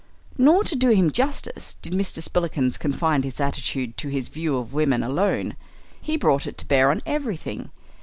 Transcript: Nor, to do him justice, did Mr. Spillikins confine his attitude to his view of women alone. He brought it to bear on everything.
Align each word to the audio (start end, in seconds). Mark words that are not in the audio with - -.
Nor, 0.35 0.63
to 0.63 0.75
do 0.75 0.89
him 0.89 1.11
justice, 1.11 1.75
did 1.79 1.93
Mr. 1.93 2.23
Spillikins 2.23 2.75
confine 2.79 3.21
his 3.21 3.39
attitude 3.39 3.97
to 3.97 4.07
his 4.07 4.29
view 4.29 4.57
of 4.57 4.73
women 4.73 5.03
alone. 5.03 5.55
He 6.01 6.17
brought 6.17 6.47
it 6.47 6.57
to 6.57 6.67
bear 6.67 6.89
on 6.89 7.03
everything. 7.05 7.69